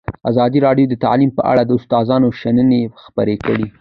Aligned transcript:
ازادي 0.29 0.59
راډیو 0.67 0.85
د 0.89 0.93
تعلیم 1.05 1.31
په 1.37 1.41
اړه 1.51 1.63
د 1.65 1.71
استادانو 1.79 2.27
شننې 2.39 2.81
خپرې 3.03 3.35
کړي. 3.45 3.67